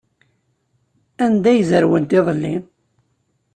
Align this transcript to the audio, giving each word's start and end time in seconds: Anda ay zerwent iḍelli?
Anda 1.25 1.47
ay 1.51 1.61
zerwent 1.69 2.17
iḍelli? 2.19 2.55